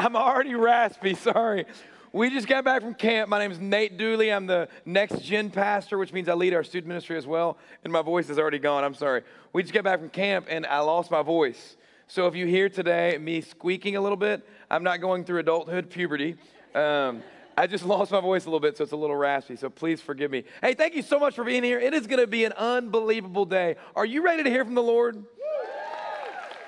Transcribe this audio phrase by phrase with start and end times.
[0.04, 1.66] I'm already raspy, sorry.
[2.10, 3.28] We just got back from camp.
[3.28, 4.32] My name is Nate Dooley.
[4.32, 7.58] I'm the next gen pastor, which means I lead our student ministry as well.
[7.84, 8.82] And my voice is already gone.
[8.82, 9.24] I'm sorry.
[9.52, 11.76] We just got back from camp and I lost my voice.
[12.08, 15.90] So if you hear today me squeaking a little bit, I'm not going through adulthood
[15.90, 16.36] puberty.
[16.74, 17.22] Um,
[17.58, 19.56] I just lost my voice a little bit, so it's a little raspy.
[19.56, 20.44] So please forgive me.
[20.62, 21.78] Hey, thank you so much for being here.
[21.78, 23.76] It is going to be an unbelievable day.
[23.94, 25.22] Are you ready to hear from the Lord?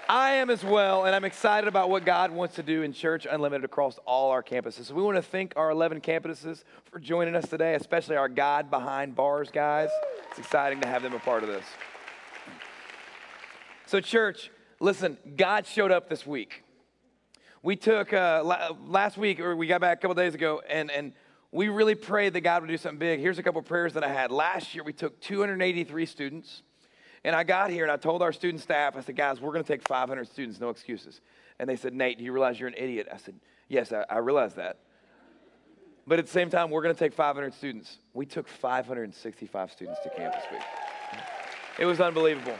[0.08, 3.26] I am as well, and I'm excited about what God wants to do in Church
[3.30, 4.86] Unlimited across all our campuses.
[4.86, 8.70] So we want to thank our 11 campuses for joining us today, especially our God
[8.70, 9.90] behind bars guys.
[10.30, 11.64] It's exciting to have them a part of this.
[13.86, 16.64] So, church, listen, God showed up this week.
[17.62, 21.12] We took uh, last week, or we got back a couple days ago, and, and
[21.52, 23.20] we really prayed that God would do something big.
[23.20, 24.32] Here's a couple prayers that I had.
[24.32, 26.62] Last year, we took 283 students
[27.24, 29.64] and I got here and I told our student staff, I said, guys, we're going
[29.64, 31.20] to take 500 students, no excuses.
[31.58, 33.08] And they said, Nate, do you realize you're an idiot?
[33.12, 33.34] I said,
[33.68, 34.78] yes, I, I realize that.
[36.06, 37.98] But at the same time, we're going to take 500 students.
[38.12, 40.62] We took 565 students to campus week.
[41.78, 42.56] It was unbelievable.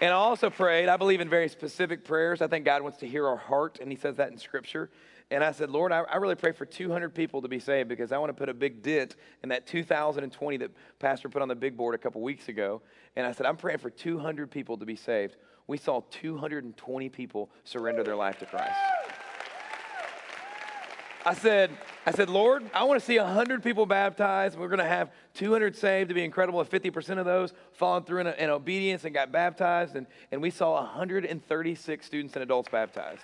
[0.00, 2.42] And I also prayed, I believe in very specific prayers.
[2.42, 4.90] I think God wants to hear our heart, and He says that in Scripture.
[5.32, 8.12] And I said, Lord, I, I, really pray for 200 people to be saved because
[8.12, 11.54] I want to put a big dent in that 2020 that Pastor put on the
[11.54, 12.82] big board a couple weeks ago.
[13.16, 15.36] And I said, I'm praying for 200 people to be saved.
[15.66, 18.74] We saw 220 people surrender their life to Christ.
[21.24, 21.70] I said,
[22.04, 24.58] I said, Lord, I want to see 100 people baptized.
[24.58, 28.20] We're going to have 200 saved to be incredible if 50% of those followed through
[28.20, 29.96] in, in obedience and got baptized.
[29.96, 33.22] And, and we saw 136 students and adults baptized.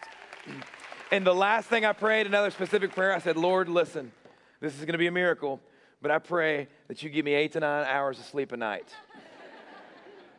[1.10, 4.12] And the last thing I prayed, another specific prayer, I said, Lord, listen,
[4.60, 5.58] this is going to be a miracle,
[6.02, 8.94] but I pray that you give me eight to nine hours of sleep a night.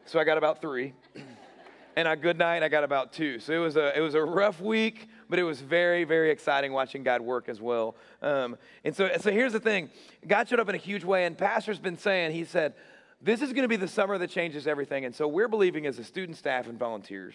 [0.05, 0.93] so I got about three.
[1.95, 3.39] and a good night, I got about two.
[3.39, 6.71] So it was a, it was a rough week, but it was very, very exciting
[6.71, 7.95] watching God work as well.
[8.21, 9.89] Um, and so, so here's the thing
[10.27, 12.75] God showed up in a huge way, and Pastor's been saying, he said,
[13.23, 15.03] this is going to be the summer that changes everything.
[15.03, 17.33] And so we're believing as a student, staff, and volunteers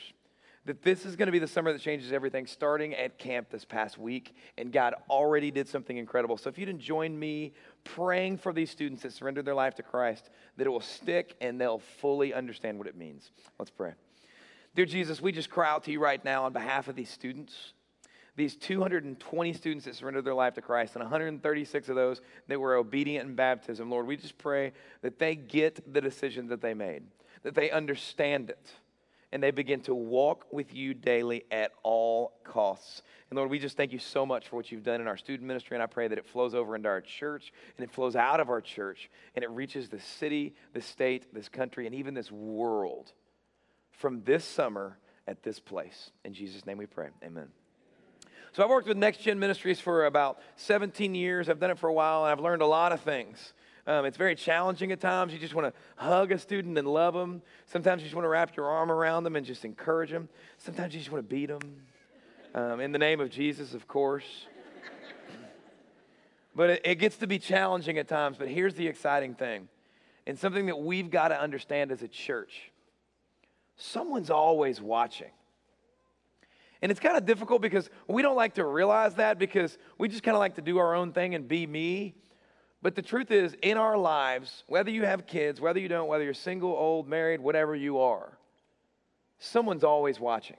[0.67, 3.65] that this is going to be the summer that changes everything starting at camp this
[3.65, 4.35] past week.
[4.57, 6.37] And God already did something incredible.
[6.39, 7.53] So if you didn't join me
[7.85, 11.61] praying for these students that surrendered their life to Christ, that it will stick and
[11.61, 13.31] they'll fully understand what it means.
[13.59, 13.93] Let's pray.
[14.75, 17.75] Dear Jesus, we just cry out to you right now on behalf of these students.
[18.37, 22.75] These 220 students that surrendered their life to Christ, and 136 of those that were
[22.75, 24.73] obedient in baptism, Lord, we just pray
[25.03, 27.05] that they get the decision that they made,
[27.45, 28.73] that they understand it,
[29.34, 33.03] and they begin to walk with you daily at all costs.
[33.28, 35.49] And Lord, we just thank you so much for what you've done in our student
[35.49, 38.39] ministry, and I pray that it flows over into our church and it flows out
[38.39, 42.31] of our church and it reaches the city, the state, this country, and even this
[42.31, 43.12] world
[43.91, 46.12] from this summer at this place.
[46.25, 47.09] In Jesus' name we pray.
[47.25, 47.49] Amen.
[48.53, 51.49] So I've worked with Next Gen Ministries for about 17 years.
[51.49, 53.53] I've done it for a while, and I've learned a lot of things.
[53.87, 55.33] Um, it's very challenging at times.
[55.33, 57.43] You just want to hug a student and love them.
[57.67, 60.28] Sometimes you just want to wrap your arm around them and just encourage them.
[60.56, 61.61] Sometimes you just want to beat them.
[62.55, 64.47] Um, in the name of Jesus, of course.
[66.55, 68.39] but it, it gets to be challenging at times.
[68.39, 69.69] But here's the exciting thing,
[70.27, 72.71] and something that we've got to understand as a church
[73.77, 75.31] someone's always watching.
[76.83, 80.23] And it's kind of difficult because we don't like to realize that because we just
[80.23, 82.15] kind of like to do our own thing and be me.
[82.84, 86.22] But the truth is, in our lives, whether you have kids, whether you don't, whether
[86.22, 88.37] you're single, old, married, whatever you are,
[89.39, 90.59] someone's always watching.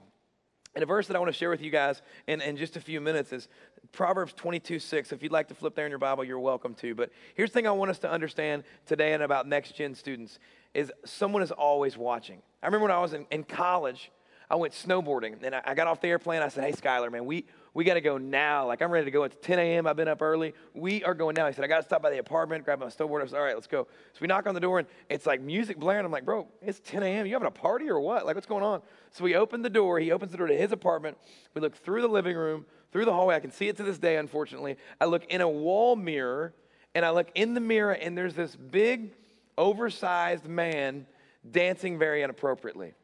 [0.74, 2.80] And a verse that I want to share with you guys in, in just a
[2.80, 3.46] few minutes is
[3.92, 5.12] Proverbs 22 6.
[5.12, 6.96] If you'd like to flip there in your Bible, you're welcome to.
[6.96, 10.40] But here's the thing I want us to understand today and about next gen students
[10.74, 12.42] is someone is always watching.
[12.60, 14.10] I remember when I was in, in college,
[14.50, 16.42] I went snowboarding and I, I got off the airplane.
[16.42, 17.44] I said, Hey, Skylar, man, we,
[17.76, 18.66] we got to go now.
[18.66, 19.24] Like, I'm ready to go.
[19.24, 19.86] It's 10 a.m.
[19.86, 20.54] I've been up early.
[20.72, 21.46] We are going now.
[21.46, 23.22] He said, I got to stop by the apartment, grab my snowboard.
[23.22, 23.86] I said, all right, let's go.
[24.14, 26.06] So we knock on the door, and it's like music blaring.
[26.06, 27.26] I'm like, bro, it's 10 a.m.
[27.26, 28.24] You having a party or what?
[28.24, 28.80] Like, what's going on?
[29.10, 30.00] So we open the door.
[30.00, 31.18] He opens the door to his apartment.
[31.52, 33.34] We look through the living room, through the hallway.
[33.34, 34.78] I can see it to this day, unfortunately.
[34.98, 36.54] I look in a wall mirror,
[36.94, 39.12] and I look in the mirror, and there's this big,
[39.58, 41.06] oversized man
[41.50, 42.94] dancing very inappropriately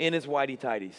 [0.00, 0.96] in his whitey tighties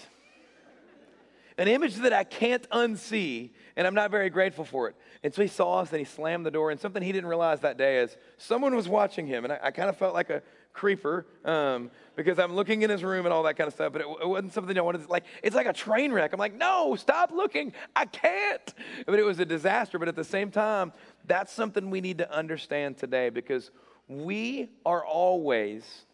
[1.57, 4.95] an image that I can't unsee, and I'm not very grateful for it.
[5.23, 7.61] And so he saw us and he slammed the door, and something he didn't realize
[7.61, 10.41] that day is someone was watching him, and I, I kind of felt like a
[10.75, 14.01] creeper um, because I'm looking in his room and all that kind of stuff, but
[14.01, 16.33] it, it, wasn't something I wanted to, like, it's like a train wreck.
[16.33, 17.73] I'm like, no, stop looking.
[17.95, 18.73] I can't.
[19.05, 19.97] But it was a disaster.
[19.97, 20.91] But at the same time,
[21.25, 23.71] that's something we need to understand today because
[24.07, 26.05] we are always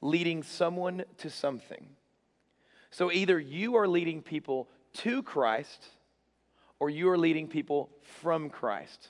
[0.00, 1.88] leading someone to something.
[2.90, 5.86] So either you are leading people to Christ
[6.78, 9.08] or you are leading people from Christ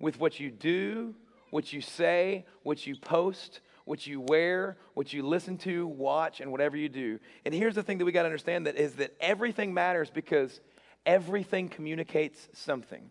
[0.00, 1.14] with what you do,
[1.50, 6.50] what you say, what you post, what you wear, what you listen to, watch, and
[6.50, 7.20] whatever you do.
[7.44, 10.60] And here's the thing that we got to understand that is that everything matters because
[11.06, 13.08] everything communicates something.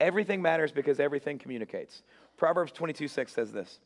[0.00, 2.02] Everything matters because everything communicates.
[2.36, 3.78] Proverbs 22 6 says this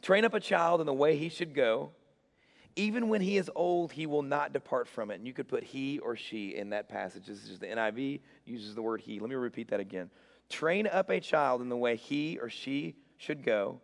[0.00, 1.90] Train up a child in the way he should go.
[2.78, 5.16] Even when he is old, he will not depart from it.
[5.16, 7.26] And you could put he or she in that passage.
[7.26, 9.18] This is the NIV uses the word he.
[9.18, 10.10] Let me repeat that again.
[10.48, 13.80] Train up a child in the way he or she should go.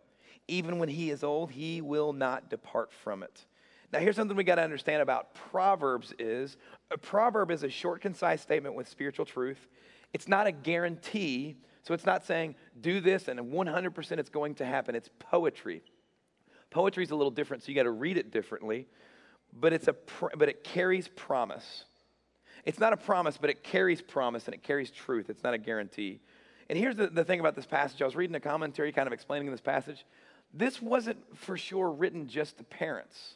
[0.47, 3.45] Even when he is old, he will not depart from it.
[3.91, 6.55] Now, here's something we got to understand about Proverbs is
[6.89, 9.67] a proverb is a short, concise statement with spiritual truth.
[10.13, 11.57] It's not a guarantee.
[11.83, 14.95] So it's not saying do this and 100% it's going to happen.
[14.95, 15.83] It's poetry.
[16.69, 18.87] Poetry is a little different, so you got to read it differently,
[19.53, 21.85] but it's a pr- but it carries promise.
[22.65, 25.29] It's not a promise, but it carries promise and it carries truth.
[25.29, 26.19] It's not a guarantee.
[26.67, 28.01] And here's the, the thing about this passage.
[28.01, 30.03] I was reading a commentary kind of explaining this passage.
[30.53, 33.35] This wasn't for sure written just to parents.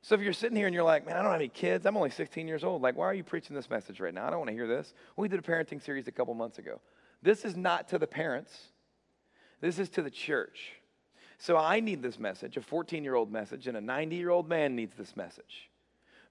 [0.00, 1.86] So if you're sitting here and you're like, man, I don't have any kids.
[1.86, 2.82] I'm only 16 years old.
[2.82, 4.26] Like, why are you preaching this message right now?
[4.26, 4.94] I don't want to hear this.
[5.16, 6.80] We did a parenting series a couple months ago.
[7.22, 8.56] This is not to the parents,
[9.60, 10.72] this is to the church.
[11.42, 14.48] So I need this message, a 14 year old message, and a 90 year old
[14.48, 15.68] man needs this message.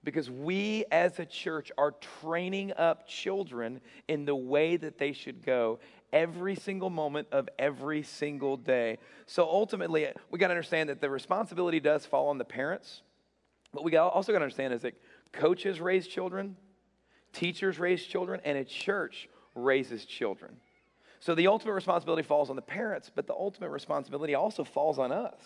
[0.02, 1.90] Because we as a church are
[2.22, 5.80] training up children in the way that they should go
[6.14, 8.96] every single moment of every single day.
[9.26, 13.02] So ultimately, we got to understand that the responsibility does fall on the parents,
[13.74, 14.94] but we also got to understand is that
[15.30, 16.56] coaches raise children,
[17.34, 20.56] teachers raise children, and a church raises children.
[21.22, 25.12] So the ultimate responsibility falls on the parents, but the ultimate responsibility also falls on
[25.12, 25.40] us.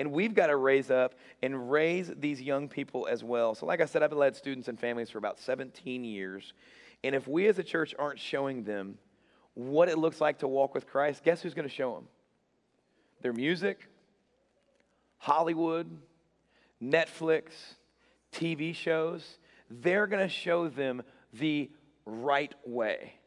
[0.00, 3.54] And we've got to raise up and raise these young people as well.
[3.54, 6.52] So, like I said, I've led students and families for about 17 years.
[7.04, 8.98] And if we as a church aren't showing them
[9.54, 12.08] what it looks like to walk with Christ, guess who's going to show them?
[13.22, 13.88] Their music,
[15.18, 15.88] Hollywood,
[16.82, 17.50] Netflix,
[18.32, 19.38] TV shows.
[19.70, 21.02] They're going to show them
[21.32, 21.70] the
[22.04, 23.17] right way.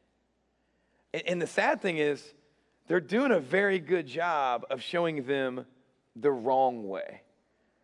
[1.13, 2.23] And the sad thing is,
[2.87, 5.65] they're doing a very good job of showing them
[6.15, 7.21] the wrong way.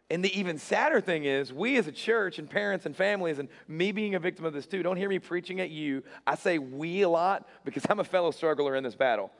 [0.09, 3.50] And the even sadder thing is, we as a church and parents and families, and
[3.68, 6.03] me being a victim of this too, don't hear me preaching at you.
[6.25, 9.31] I say we a lot because I'm a fellow struggler in this battle.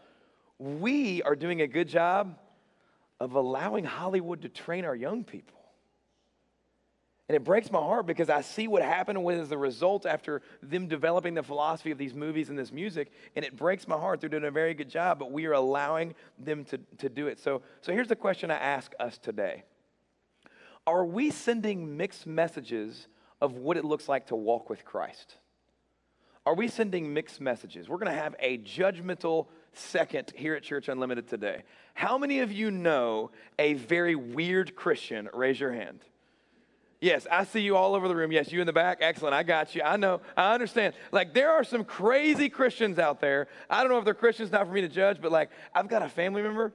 [0.60, 2.38] We are doing a good job
[3.20, 5.57] of allowing Hollywood to train our young people.
[7.30, 10.88] And it breaks my heart because I see what happened with the result after them
[10.88, 13.12] developing the philosophy of these movies and this music.
[13.36, 14.22] And it breaks my heart.
[14.22, 17.40] They're doing a very good job, but we are allowing them to, to do it.
[17.40, 19.66] So, so here's the question I ask us today
[20.86, 23.08] Are we sending mixed messages
[23.42, 25.36] of what it looks like to walk with Christ?
[26.46, 27.90] Are we sending mixed messages?
[27.90, 31.64] We're going to have a judgmental second here at Church Unlimited today.
[31.94, 35.28] How many of you know a very weird Christian?
[35.34, 36.06] Raise your hand.
[37.00, 38.32] Yes, I see you all over the room.
[38.32, 38.98] Yes, you in the back.
[39.02, 39.36] Excellent.
[39.36, 39.84] I got you.
[39.84, 40.22] I know.
[40.36, 40.96] I understand.
[41.12, 43.48] Like, there are some crazy Christians out there.
[43.70, 46.02] I don't know if they're Christians, not for me to judge, but like, I've got
[46.02, 46.74] a family member,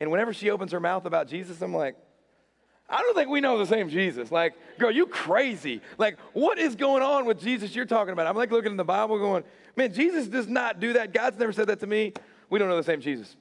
[0.00, 1.96] and whenever she opens her mouth about Jesus, I'm like,
[2.88, 4.30] I don't think we know the same Jesus.
[4.30, 5.80] Like, girl, you crazy.
[5.98, 8.26] Like, what is going on with Jesus you're talking about?
[8.26, 9.44] I'm like looking in the Bible going,
[9.76, 11.12] man, Jesus does not do that.
[11.12, 12.12] God's never said that to me.
[12.48, 13.34] We don't know the same Jesus.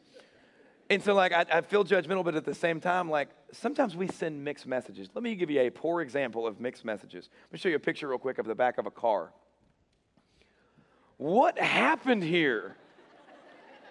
[0.89, 4.07] And so, like, I, I, feel judgmental, but at the same time, like, sometimes we
[4.07, 5.09] send mixed messages.
[5.15, 7.29] Let me give you a poor example of mixed messages.
[7.45, 9.31] Let me show you a picture real quick of the back of a car.
[11.17, 12.75] What happened here?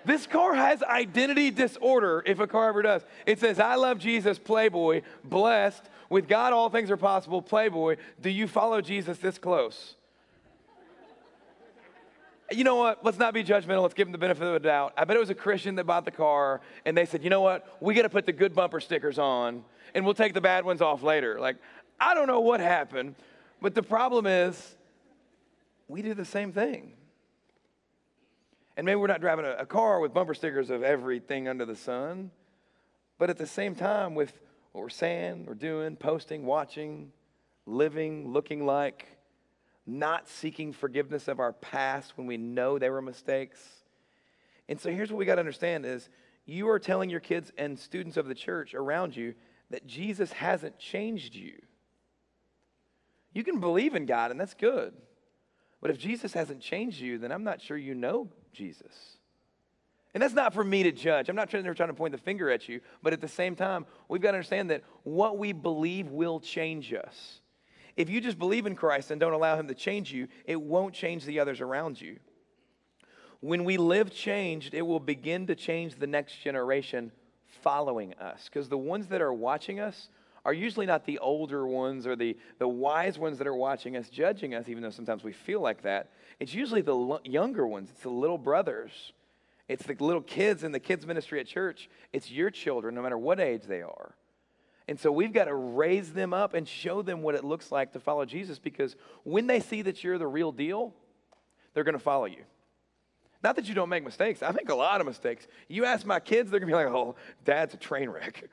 [0.04, 3.02] This car has identity disorder if a car ever does.
[3.26, 7.96] It says, I love Jesus, Playboy, blessed, with God all things are possible, Playboy.
[8.20, 9.96] Do you follow Jesus this close?
[12.50, 13.04] You know what?
[13.04, 13.82] Let's not be judgmental.
[13.82, 14.92] Let's give them the benefit of the doubt.
[14.96, 17.40] I bet it was a Christian that bought the car and they said, you know
[17.40, 17.76] what?
[17.80, 20.82] We got to put the good bumper stickers on and we'll take the bad ones
[20.82, 21.38] off later.
[21.40, 21.56] Like,
[21.98, 23.14] I don't know what happened,
[23.62, 24.76] but the problem is
[25.88, 26.92] we do the same thing.
[28.76, 31.76] And maybe we're not driving a, a car with bumper stickers of everything under the
[31.76, 32.30] sun,
[33.18, 34.32] but at the same time, with
[34.72, 37.12] what we're saying, we're doing, posting, watching,
[37.66, 39.13] living, looking like,
[39.86, 43.60] not seeking forgiveness of our past when we know they were mistakes.
[44.68, 46.08] And so here's what we got to understand is
[46.46, 49.34] you are telling your kids and students of the church around you
[49.70, 51.54] that Jesus hasn't changed you.
[53.32, 54.94] You can believe in God and that's good.
[55.80, 59.18] But if Jesus hasn't changed you, then I'm not sure you know Jesus.
[60.14, 61.28] And that's not for me to judge.
[61.28, 63.84] I'm not trying, trying to point the finger at you, but at the same time,
[64.08, 67.40] we've got to understand that what we believe will change us.
[67.96, 70.94] If you just believe in Christ and don't allow Him to change you, it won't
[70.94, 72.18] change the others around you.
[73.40, 77.12] When we live changed, it will begin to change the next generation
[77.62, 78.44] following us.
[78.44, 80.08] Because the ones that are watching us
[80.44, 84.08] are usually not the older ones or the, the wise ones that are watching us,
[84.08, 86.10] judging us, even though sometimes we feel like that.
[86.40, 89.12] It's usually the younger ones, it's the little brothers,
[89.68, 91.88] it's the little kids in the kids' ministry at church.
[92.12, 94.14] It's your children, no matter what age they are.
[94.86, 97.92] And so we've got to raise them up and show them what it looks like
[97.92, 100.92] to follow Jesus because when they see that you're the real deal,
[101.72, 102.44] they're going to follow you.
[103.42, 104.42] Not that you don't make mistakes.
[104.42, 105.46] I make a lot of mistakes.
[105.68, 107.14] You ask my kids, they're going to be like, oh,
[107.44, 108.48] dad's a train wreck.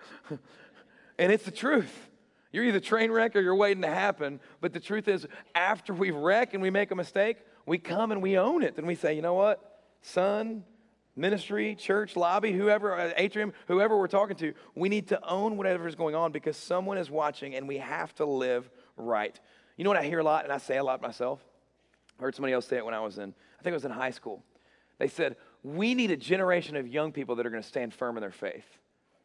[1.18, 2.10] and it's the truth.
[2.52, 4.40] You're either train wreck or you're waiting to happen.
[4.60, 8.22] But the truth is, after we wreck and we make a mistake, we come and
[8.22, 8.78] we own it.
[8.78, 10.64] And we say, you know what, son,
[11.16, 15.88] ministry, church, lobby, whoever, uh, atrium, whoever we're talking to, we need to own whatever
[15.88, 19.40] is going on because someone is watching and we have to live right.
[19.78, 21.40] You know what I hear a lot, and I say a lot myself?
[22.20, 23.92] I heard somebody else say it when I was in, I think it was in
[23.92, 24.44] high school.
[25.00, 28.18] They said, We need a generation of young people that are going to stand firm
[28.18, 28.66] in their faith.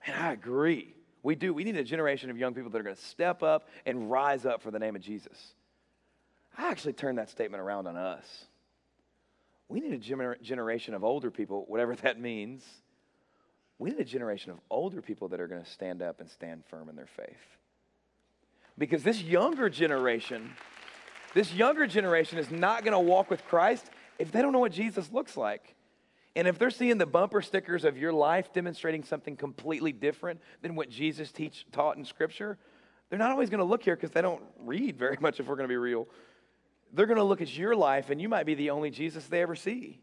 [0.06, 0.94] And I agree.
[1.22, 1.52] We do.
[1.52, 4.46] We need a generation of young people that are going to step up and rise
[4.46, 5.54] up for the name of Jesus.
[6.56, 8.46] I actually turned that statement around on us.
[9.68, 12.64] We need a gener- generation of older people, whatever that means.
[13.78, 16.64] We need a generation of older people that are going to stand up and stand
[16.70, 17.58] firm in their faith.
[18.78, 20.52] Because this younger generation,
[21.34, 24.72] this younger generation is not going to walk with Christ if they don't know what
[24.72, 25.74] Jesus looks like.
[26.34, 30.74] And if they're seeing the bumper stickers of your life demonstrating something completely different than
[30.74, 32.58] what Jesus teach, taught in Scripture,
[33.08, 35.56] they're not always going to look here because they don't read very much if we're
[35.56, 36.06] going to be real
[36.96, 39.42] they're going to look at your life and you might be the only Jesus they
[39.42, 40.00] ever see.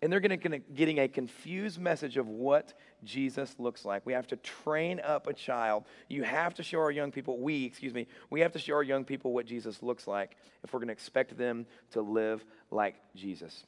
[0.00, 2.72] And they're going to getting a confused message of what
[3.04, 4.06] Jesus looks like.
[4.06, 5.84] We have to train up a child.
[6.08, 8.82] You have to show our young people, we, excuse me, we have to show our
[8.82, 12.94] young people what Jesus looks like if we're going to expect them to live like
[13.16, 13.64] Jesus.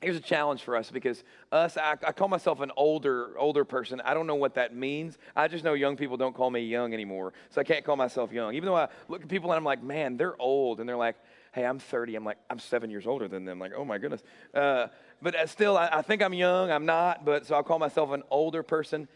[0.00, 4.02] Here's a challenge for us because us, I, I, call myself an older, older person.
[4.04, 5.16] I don't know what that means.
[5.34, 7.32] I just know young people don't call me young anymore.
[7.50, 8.54] So I can't call myself young.
[8.54, 10.80] Even though I look at people and I'm like, man, they're old.
[10.80, 11.16] And they're like,
[11.54, 12.16] hey, I'm 30.
[12.16, 13.60] I'm like, I'm seven years older than them.
[13.60, 14.22] Like, oh my goodness.
[14.52, 14.88] Uh,
[15.22, 16.70] but uh, still, I, I think I'm young.
[16.70, 19.06] I'm not, but so I'll call myself an older person.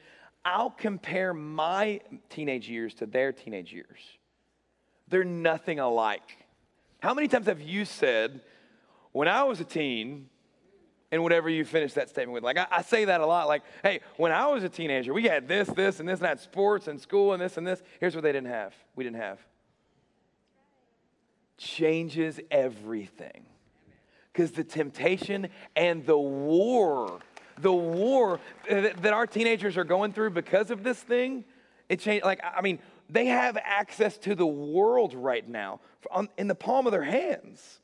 [0.44, 3.98] I'll compare my teenage years to their teenage years.
[5.08, 6.46] They're nothing alike.
[7.00, 8.40] How many times have you said,
[9.10, 10.28] when I was a teen,
[11.10, 12.44] and whatever you finish that statement with.
[12.44, 13.48] Like, I, I, say that a lot.
[13.48, 16.28] Like, hey, when I was a teenager, we had this, this, and this, and I
[16.28, 17.82] had sports and school and this and this.
[17.98, 18.74] Here's what they didn't have.
[18.94, 19.38] We didn't have
[21.58, 23.44] changes everything.
[24.32, 27.18] Because the temptation and the war,
[27.60, 31.44] the war that our teenagers are going through because of this thing,
[31.88, 32.24] it changed.
[32.24, 32.78] Like, I mean,
[33.10, 35.80] they have access to the world right now
[36.36, 37.80] in the palm of their hands.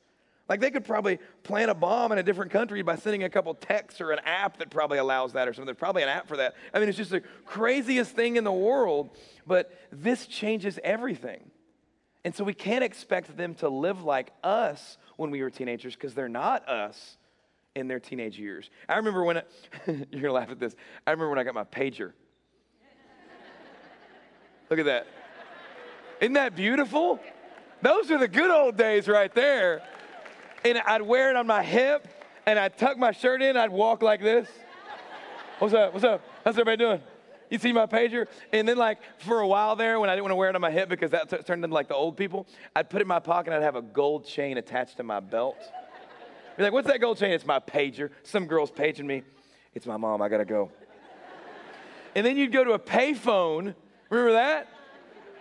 [0.49, 3.54] Like they could probably plant a bomb in a different country by sending a couple
[3.54, 5.66] texts or an app that probably allows that or something.
[5.66, 6.54] There's probably an app for that.
[6.75, 9.11] I mean, it's just the craziest thing in the world,
[9.47, 11.50] but this changes everything.
[12.25, 16.14] And so we can't expect them to live like us when we were teenagers because
[16.14, 17.19] they're not us
[17.75, 18.71] in their teenage years.
[18.88, 19.43] I remember when,
[19.87, 20.75] you're to laugh at this.
[21.07, 22.12] I remember when I got my pager.
[24.71, 25.07] Look at that.
[26.21, 27.21] Isn't that beautiful?
[27.83, 29.83] Those are the good old days right there.
[30.64, 32.09] And I'd wear it on my hip
[32.47, 33.57] and I'd tuck my shirt in.
[33.57, 34.49] I'd walk like this.
[35.59, 35.93] What's up?
[35.93, 36.23] What's up?
[36.45, 37.00] How's everybody doing?
[37.54, 38.26] You see my pager?
[38.52, 40.61] And then, like, for a while there, when I didn't want to wear it on
[40.61, 43.06] my hip because that t- turned into like the old people, I'd put it in
[43.06, 45.56] my pocket and I'd have a gold chain attached to my belt.
[46.56, 47.30] Be like, what's that gold chain?
[47.30, 48.11] It's my pager.
[48.25, 49.23] Some girl's paging me.
[49.73, 50.20] It's my mom.
[50.20, 50.73] I got to go.
[52.16, 53.76] and then you'd go to a payphone.
[54.11, 54.66] Remember that?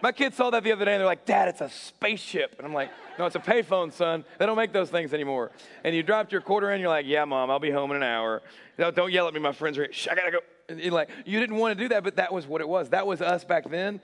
[0.04, 2.54] My kids saw that the other day and they're like, Dad, it's a spaceship.
[2.60, 4.24] And I'm like, No, it's a payphone, son.
[4.38, 5.50] They don't make those things anymore.
[5.84, 8.04] And you dropped your quarter in, you're like, Yeah, mom, I'll be home in an
[8.04, 8.44] hour.
[8.78, 9.94] No, Don't yell at me, my friends are here.
[9.94, 10.40] Shh, I gotta go
[10.70, 12.90] like you didn't want to do that, but that was what it was.
[12.90, 14.02] That was us back then.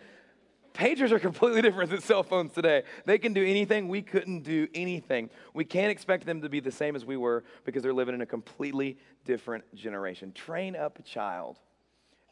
[0.74, 2.84] Pagers are completely different than cell phones today.
[3.06, 3.88] They can do anything.
[3.88, 5.30] We couldn't do anything.
[5.54, 8.22] We can't expect them to be the same as we were because they're living in
[8.22, 10.32] a completely different generation.
[10.32, 11.58] Train up a child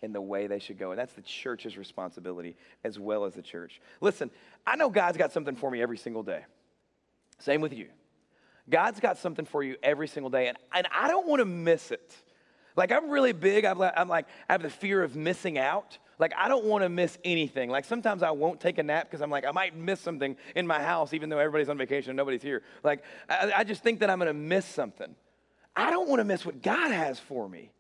[0.02, 0.92] in the way they should go.
[0.92, 3.82] And that's the church's responsibility as well as the church.
[4.02, 4.30] Listen,
[4.66, 6.46] I know God's got something for me every single day.
[7.40, 7.88] Same with you.
[8.70, 11.92] God's got something for you every single day, and, and I don't want to miss
[11.92, 12.14] it.
[12.78, 13.66] Like, I'm really big.
[13.66, 15.98] I'm like, I'm like, I have the fear of missing out.
[16.20, 17.70] Like, I don't want to miss anything.
[17.70, 20.66] Like, sometimes I won't take a nap because I'm like, I might miss something in
[20.66, 22.64] my house, even though everybody's on vacation and nobody's here.
[22.84, 25.16] Like, I, I just think that I'm going to miss something.
[25.76, 27.72] I don't want to miss what God has for me.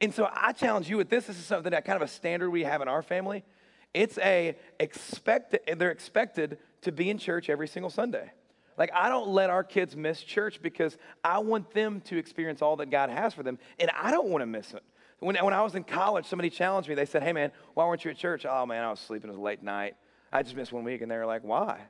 [0.00, 1.26] And so I challenge you with this.
[1.26, 3.44] This is something that kind of a standard we have in our family.
[3.92, 8.32] It's a expected, they're expected to be in church every single Sunday.
[8.76, 12.76] Like, I don't let our kids miss church because I want them to experience all
[12.76, 14.82] that God has for them, and I don't want to miss it.
[15.20, 16.94] When, when I was in college, somebody challenged me.
[16.94, 18.44] They said, Hey, man, why weren't you at church?
[18.48, 19.30] Oh, man, I was sleeping.
[19.30, 19.94] It was late night.
[20.32, 21.00] I just missed one week.
[21.02, 21.80] And they were like, Why?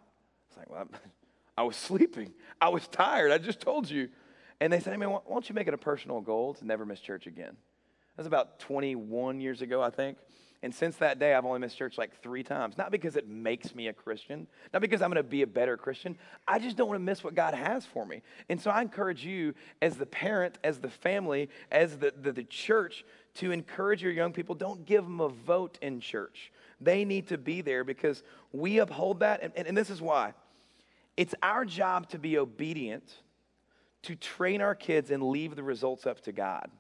[0.49, 0.89] It's like, Well,
[1.57, 2.33] I was sleeping.
[2.61, 3.33] I was tired.
[3.33, 4.09] I just told you.
[4.61, 6.87] And they said, Hey, man, why don't you make it a personal goal to never
[6.87, 7.57] miss church again?
[8.17, 10.19] That was about 21 years ago, I think.
[10.65, 12.79] And since that day, I've only missed church like three times.
[12.79, 15.77] Not because it makes me a Christian, not because I'm going to be a better
[15.77, 16.17] Christian.
[16.49, 18.23] I just don't want to miss what God has for me.
[18.49, 19.53] And so I encourage you,
[19.83, 23.05] as the parent, as the family, as the, the, the church,
[23.35, 26.51] to encourage your young people don't give them a vote in church.
[26.81, 29.43] They need to be there because we uphold that.
[29.43, 30.33] And, and, and this is why
[31.19, 33.13] it's our job to be obedient,
[34.05, 36.71] to train our kids and leave the results up to God.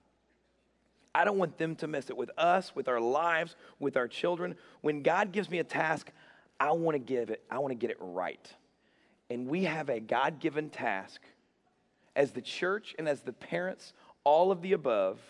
[1.14, 4.56] I don't want them to miss it with us, with our lives, with our children.
[4.80, 6.10] When God gives me a task,
[6.58, 8.52] I want to give it, I want to get it right.
[9.30, 11.20] And we have a God given task
[12.16, 13.92] as the church and as the parents,
[14.24, 15.20] all of the above,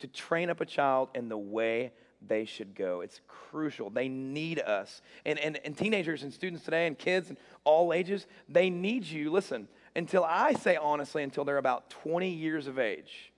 [0.00, 1.92] to train up a child in the way
[2.26, 3.00] they should go.
[3.00, 3.90] It's crucial.
[3.90, 5.00] They need us.
[5.24, 9.30] And, and, and teenagers and students today and kids and all ages, they need you.
[9.30, 13.31] Listen, until I say honestly, until they're about 20 years of age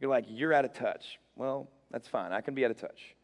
[0.00, 1.18] you're like, you're out of touch.
[1.36, 2.32] Well, that's fine.
[2.32, 3.14] I can be out of touch.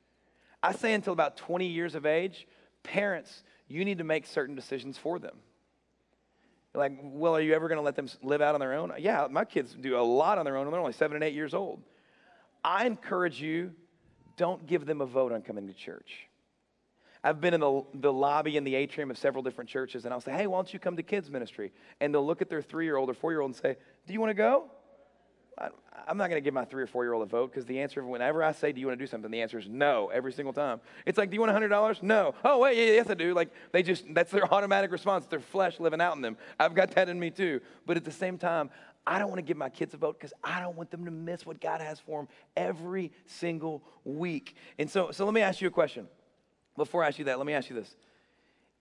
[0.62, 2.46] I say until about 20 years of age,
[2.82, 5.36] parents, you need to make certain decisions for them.
[6.72, 8.92] You're like, well, are you ever going to let them live out on their own?
[8.98, 10.66] Yeah, my kids do a lot on their own.
[10.66, 11.82] When they're only seven and eight years old.
[12.64, 13.72] I encourage you,
[14.36, 16.28] don't give them a vote on coming to church.
[17.22, 20.20] I've been in the, the lobby in the atrium of several different churches, and I'll
[20.20, 21.72] say, hey, why don't you come to kids' ministry?
[22.00, 23.76] And they'll look at their three year old or four year old and say,
[24.06, 24.70] do you want to go?
[25.58, 25.68] I,
[26.08, 27.80] am not going to give my three or four year old a vote because the
[27.80, 29.30] answer, whenever I say, Do you want to do something?
[29.30, 30.80] the answer is no every single time.
[31.06, 32.02] It's like, Do you want $100?
[32.02, 32.34] No.
[32.44, 33.34] Oh, wait, yeah, yes, I do.
[33.34, 35.26] Like, they just, that's their automatic response.
[35.26, 36.36] Their flesh living out in them.
[36.58, 37.60] I've got that in me too.
[37.86, 38.70] But at the same time,
[39.06, 41.10] I don't want to give my kids a vote because I don't want them to
[41.10, 44.56] miss what God has for them every single week.
[44.78, 46.08] And so, so let me ask you a question.
[46.76, 47.94] Before I ask you that, let me ask you this.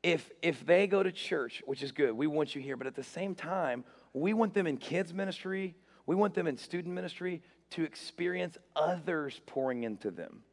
[0.01, 2.95] If, if they go to church, which is good, we want you here, but at
[2.95, 7.41] the same time, we want them in kids' ministry, we want them in student ministry
[7.71, 10.43] to experience others pouring into them.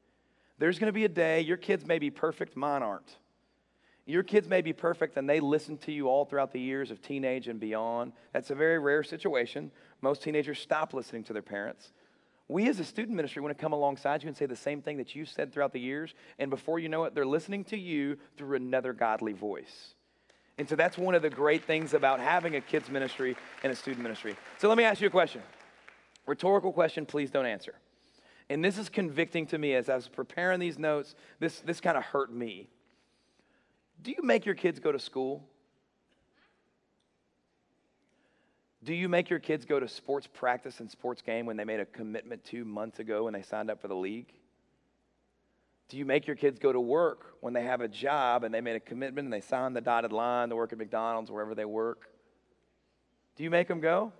[0.59, 3.17] There's going to be a day, your kids may be perfect, mine aren't.
[4.07, 7.01] Your kids may be perfect and they listen to you all throughout the years of
[7.01, 8.13] teenage and beyond.
[8.33, 9.71] That's a very rare situation.
[10.01, 11.93] Most teenagers stop listening to their parents.
[12.49, 14.97] We as a student ministry want to come alongside you and say the same thing
[14.97, 16.15] that you said throughout the years.
[16.39, 19.95] And before you know it, they're listening to you through another godly voice.
[20.61, 23.75] And so that's one of the great things about having a kids ministry and a
[23.75, 24.37] student ministry.
[24.59, 25.40] So let me ask you a question.
[26.27, 27.77] Rhetorical question, please don't answer.
[28.51, 31.14] And this is convicting to me as I was preparing these notes.
[31.38, 32.68] This, this kind of hurt me.
[34.03, 35.49] Do you make your kids go to school?
[38.85, 41.81] Do you make your kids go to sports practice and sports game when they made
[41.81, 44.31] a commitment two months ago when they signed up for the league?
[45.90, 48.61] Do you make your kids go to work when they have a job and they
[48.61, 51.64] made a commitment and they signed the dotted line to work at McDonald's, wherever they
[51.64, 52.09] work?
[53.35, 54.12] Do you make them go?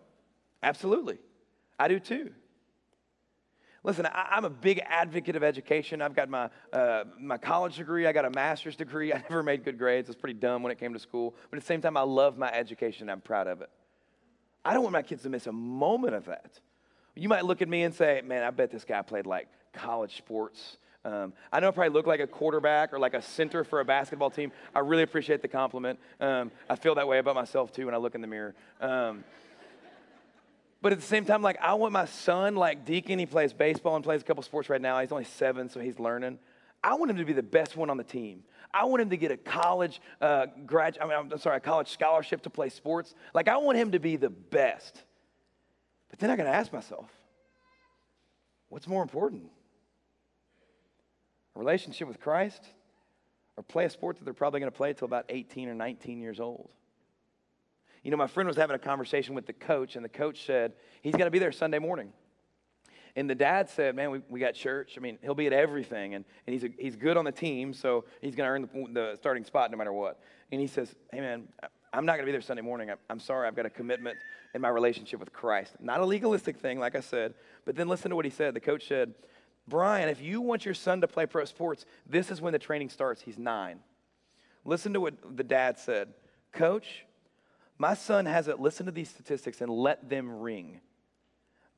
[0.65, 1.19] Absolutely.
[1.79, 2.33] I do too.
[3.85, 6.03] Listen, I, am a big advocate of education.
[6.03, 9.13] I've got my, uh, my college degree, I got a master's degree.
[9.15, 10.09] I never made good grades.
[10.09, 11.37] I was pretty dumb when it came to school.
[11.51, 13.09] But at the same time, I love my education.
[13.09, 13.71] I'm proud of it.
[14.65, 16.59] I don't want my kids to miss a moment of that.
[17.15, 20.17] You might look at me and say, man, I bet this guy played like college
[20.17, 23.81] sports um, I know I probably look like a quarterback or like a center for
[23.81, 24.53] a basketball team.
[24.75, 25.99] I really appreciate the compliment.
[26.21, 28.55] Um, I feel that way about myself too when I look in the mirror.
[28.81, 29.25] Um,
[30.83, 33.97] but at the same time, like I want my son, like Deacon, he plays baseball
[33.97, 35.01] and plays a couple sports right now.
[35.01, 36.39] He's only seven, so he's learning.
[36.83, 38.43] I want him to be the best one on the team.
[38.73, 41.89] I want him to get a college uh, grad, I mean, I'm sorry, a college
[41.89, 43.15] scholarship to play sports.
[43.35, 45.03] Like I want him to be the best.
[46.11, 47.11] But then I got to ask myself,
[48.69, 49.51] what's more important?
[51.55, 52.63] A relationship with Christ,
[53.57, 56.21] or play a sport that they're probably going to play until about 18 or 19
[56.21, 56.71] years old.
[58.03, 60.73] You know, my friend was having a conversation with the coach, and the coach said
[61.03, 62.13] he's going to be there Sunday morning.
[63.17, 64.95] And the dad said, Man, we, we got church.
[64.97, 67.75] I mean, he'll be at everything, and, and he's, a, he's good on the team,
[67.75, 70.21] so he's going to earn the, the starting spot no matter what.
[70.53, 71.49] And he says, Hey, man,
[71.93, 72.91] I'm not going to be there Sunday morning.
[73.09, 74.17] I'm sorry, I've got a commitment
[74.55, 75.73] in my relationship with Christ.
[75.81, 77.35] Not a legalistic thing, like I said,
[77.65, 78.55] but then listen to what he said.
[78.55, 79.15] The coach said,
[79.71, 82.91] Brian, if you want your son to play pro sports, this is when the training
[82.91, 83.23] starts.
[83.23, 83.79] He's nine.
[84.67, 86.13] Listen to what the dad said
[86.53, 87.07] Coach,
[87.79, 90.81] my son has a, listen to these statistics and let them ring.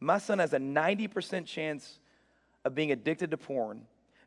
[0.01, 2.01] My son has a 90% chance
[2.65, 3.83] of being addicted to porn,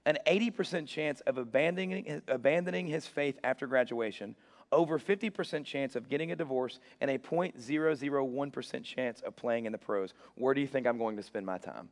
[0.05, 4.35] an 80% chance of abandoning, abandoning his faith after graduation,
[4.71, 9.77] over 50% chance of getting a divorce, and a 0.001% chance of playing in the
[9.77, 10.13] pros.
[10.35, 11.89] Where do you think I'm going to spend my time?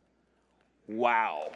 [0.87, 1.51] Wow.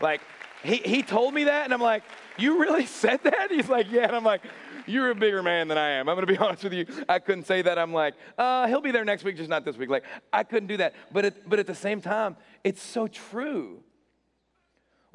[0.00, 0.20] Like,
[0.62, 2.02] he, he told me that, and I'm like,
[2.38, 3.50] You really said that?
[3.50, 4.04] He's like, Yeah.
[4.06, 4.42] And I'm like,
[4.86, 6.08] You're a bigger man than I am.
[6.08, 6.86] I'm going to be honest with you.
[7.08, 7.78] I couldn't say that.
[7.78, 9.90] I'm like, uh, He'll be there next week, just not this week.
[9.90, 10.94] Like, I couldn't do that.
[11.12, 13.82] But but at the same time, it's so true.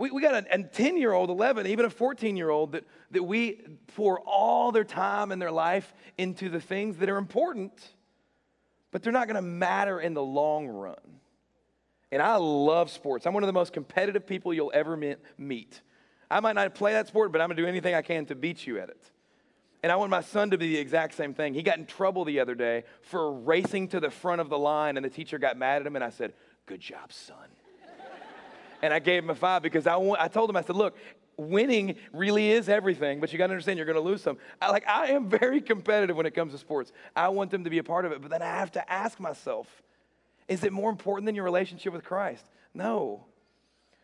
[0.02, 3.22] We, we got a 10 year old, 11, even a 14 year old that, that
[3.22, 3.62] we
[3.96, 7.72] pour all their time and their life into the things that are important,
[8.90, 10.96] but they're not going to matter in the long run.
[12.12, 13.26] And I love sports.
[13.26, 14.98] I'm one of the most competitive people you'll ever
[15.38, 15.82] meet.
[16.30, 18.36] I might not play that sport, but I'm going to do anything I can to
[18.36, 19.12] beat you at it.
[19.84, 21.54] And I want my son to be the exact same thing.
[21.54, 24.98] He got in trouble the other day for racing to the front of the line,
[24.98, 26.34] and the teacher got mad at him, and I said,
[26.68, 27.36] Good job, son
[28.82, 30.96] and I gave him a five because I, I told him, I said, look,
[31.38, 34.38] winning really is everything, but you got to understand you're going to lose some.
[34.62, 36.92] I, like, I am very competitive when it comes to sports.
[37.16, 39.20] I want them to be a part of it, but then I have to ask
[39.20, 39.68] myself,
[40.48, 42.46] is it more important than your relationship with Christ?
[42.74, 43.26] No.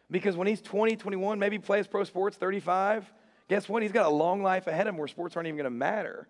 [0.10, 3.12] Because when he's 20, 21, maybe plays pro sports, 35,
[3.50, 3.82] guess what?
[3.82, 6.28] He's got a long life ahead of him where sports aren't even going to matter.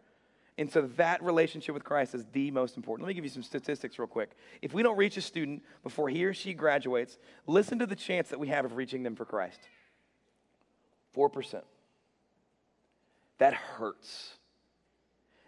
[0.58, 3.06] And so that relationship with Christ is the most important.
[3.06, 4.32] Let me give you some statistics real quick.
[4.62, 8.30] If we don't reach a student before he or she graduates, listen to the chance
[8.30, 9.60] that we have of reaching them for Christ
[11.15, 11.62] 4%.
[13.38, 14.34] That hurts.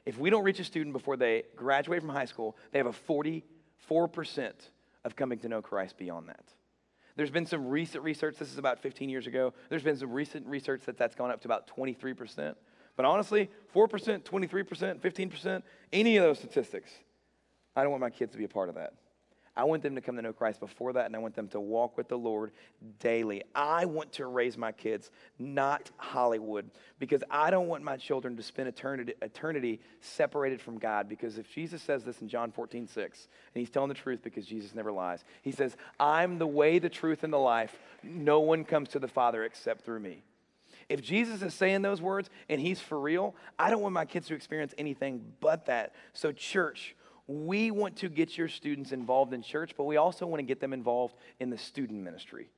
[0.06, 2.94] If we don't reach a student before they graduate from high school, they have a
[3.90, 4.52] 44%
[5.04, 6.44] of coming to know Christ beyond that.
[7.16, 9.54] There's been some recent research, this is about 15 years ago.
[9.70, 12.56] There's been some recent research that that's gone up to about 23%.
[12.96, 16.92] But honestly, 4%, 23%, 15%, any of those statistics,
[17.76, 18.94] I don't want my kids to be a part of that.
[19.60, 21.60] I want them to come to know Christ before that, and I want them to
[21.60, 22.52] walk with the Lord
[23.00, 23.44] daily.
[23.54, 28.42] I want to raise my kids, not Hollywood, because I don't want my children to
[28.42, 31.10] spend eternity, eternity separated from God.
[31.10, 34.46] Because if Jesus says this in John 14, 6, and he's telling the truth because
[34.46, 37.78] Jesus never lies, he says, I'm the way, the truth, and the life.
[38.02, 40.24] No one comes to the Father except through me.
[40.88, 44.30] If Jesus is saying those words and he's for real, I don't want my kids
[44.30, 45.94] to experience anything but that.
[46.14, 46.96] So, church,
[47.30, 50.60] we want to get your students involved in church, but we also want to get
[50.60, 52.50] them involved in the student ministry.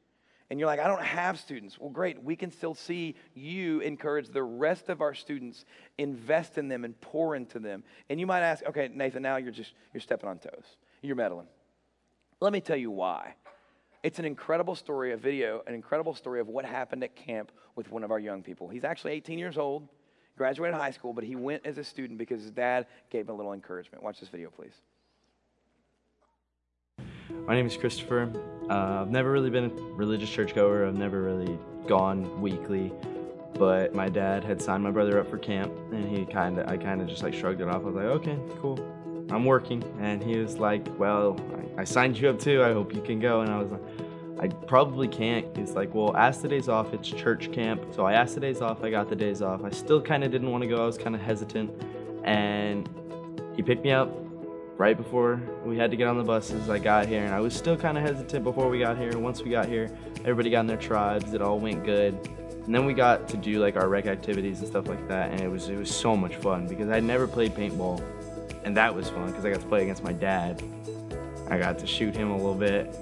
[0.49, 1.77] And you're like, I don't have students.
[1.77, 2.23] Well, great.
[2.23, 5.65] We can still see you encourage the rest of our students,
[5.97, 7.83] invest in them and pour into them.
[8.09, 10.77] And you might ask, okay, Nathan, now you're just you're stepping on toes.
[11.01, 11.47] You're meddling.
[12.39, 13.35] Let me tell you why.
[14.03, 17.91] It's an incredible story, a video, an incredible story of what happened at camp with
[17.91, 18.69] one of our young people.
[18.69, 19.89] He's actually 18 years old,
[20.37, 23.37] graduated high school, but he went as a student because his dad gave him a
[23.37, 24.03] little encouragement.
[24.03, 24.73] Watch this video, please.
[27.47, 28.31] My name is Christopher.
[28.69, 30.85] Uh, I've never really been a religious churchgoer.
[30.85, 32.91] I've never really gone weekly,
[33.53, 36.77] but my dad had signed my brother up for camp, and he kind of, I
[36.77, 37.75] kind of just like shrugged it off.
[37.75, 38.79] I was like, okay, cool.
[39.29, 39.83] I'm working.
[39.99, 41.39] And he was like, well,
[41.77, 42.63] I, I signed you up too.
[42.63, 43.41] I hope you can go.
[43.41, 43.81] And I was like,
[44.41, 45.55] I probably can't.
[45.55, 46.93] He's like, well, ask the days off.
[46.93, 47.83] It's church camp.
[47.93, 48.83] So I asked the days off.
[48.83, 49.63] I got the days off.
[49.63, 50.81] I still kind of didn't want to go.
[50.81, 51.71] I was kind of hesitant.
[52.23, 52.89] And
[53.55, 54.09] he picked me up
[54.77, 56.69] right before we had to get on the buses.
[56.69, 59.15] I got here and I was still kind of hesitant before we got here.
[59.15, 61.33] Once we got here, everybody got in their tribes.
[61.33, 62.15] It all went good.
[62.65, 65.31] And then we got to do like our rec activities and stuff like that.
[65.31, 68.03] And it was, it was so much fun because I never played paintball
[68.63, 70.63] and that was fun because I got to play against my dad.
[71.49, 72.95] I got to shoot him a little bit.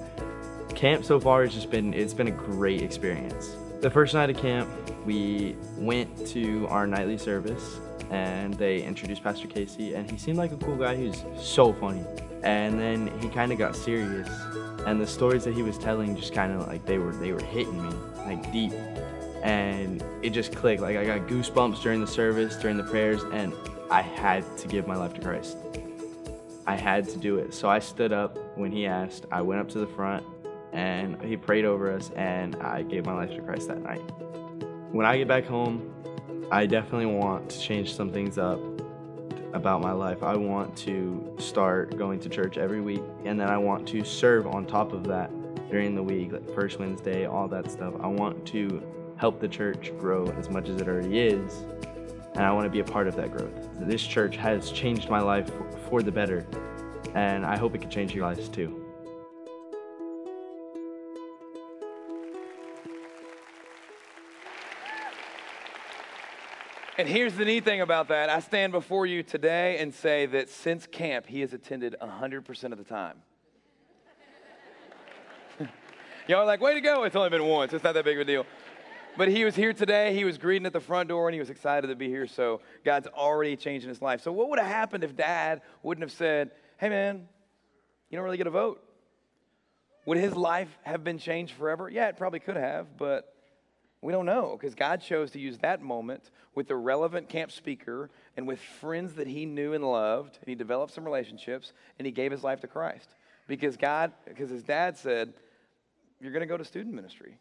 [0.79, 3.57] Camp so far has just been, it's been a great experience.
[3.81, 4.69] The first night of camp,
[5.05, 10.53] we went to our nightly service and they introduced Pastor Casey and he seemed like
[10.53, 10.95] a cool guy.
[10.95, 12.05] He was so funny.
[12.43, 14.29] And then he kind of got serious
[14.87, 17.43] and the stories that he was telling just kind of like they were, they were
[17.43, 17.93] hitting me
[18.25, 18.71] like deep
[19.43, 20.81] and it just clicked.
[20.81, 23.53] Like I got goosebumps during the service, during the prayers and
[23.91, 25.57] I had to give my life to Christ.
[26.65, 27.53] I had to do it.
[27.53, 29.25] So I stood up when he asked.
[29.29, 30.23] I went up to the front
[30.73, 34.01] and he prayed over us and I gave my life to Christ that night.
[34.91, 35.93] When I get back home,
[36.51, 38.59] I definitely want to change some things up
[39.53, 40.23] about my life.
[40.23, 44.47] I want to start going to church every week and then I want to serve
[44.47, 45.31] on top of that
[45.69, 47.93] during the week, like first Wednesday, all that stuff.
[47.99, 48.83] I want to
[49.17, 51.63] help the church grow as much as it already is
[52.39, 53.69] and I want to be a part of that growth.
[53.79, 55.51] This church has changed my life
[55.89, 56.47] for the better,
[57.13, 58.78] and I hope it can change your lives too.
[66.99, 68.29] And here's the neat thing about that.
[68.29, 72.77] I stand before you today and say that since camp, he has attended 100% of
[72.77, 73.15] the time.
[76.27, 77.03] Y'all are like, way to go.
[77.03, 77.71] It's only been once.
[77.71, 78.45] It's not that big of a deal.
[79.15, 80.13] but he was here today.
[80.13, 82.27] He was greeting at the front door and he was excited to be here.
[82.27, 84.19] So God's already changing his life.
[84.19, 87.29] So, what would have happened if dad wouldn't have said, Hey, man,
[88.09, 88.83] you don't really get a vote?
[90.05, 91.89] Would his life have been changed forever?
[91.89, 93.33] Yeah, it probably could have, but
[94.01, 98.09] we don't know because God chose to use that moment with the relevant camp speaker
[98.37, 100.37] and with friends that he knew and loved.
[100.39, 103.09] And he developed some relationships and he gave his life to Christ
[103.47, 105.33] because God, because his dad said,
[106.21, 107.37] You're going to go to student ministry.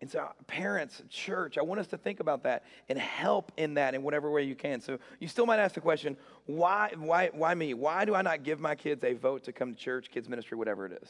[0.00, 3.94] And so, parents, church, I want us to think about that and help in that
[3.94, 4.80] in whatever way you can.
[4.80, 7.72] So, you still might ask the question, why, why, why me?
[7.72, 10.58] Why do I not give my kids a vote to come to church, kids' ministry,
[10.58, 11.08] whatever it is?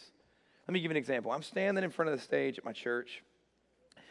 [0.68, 1.32] Let me give you an example.
[1.32, 3.22] I'm standing in front of the stage at my church.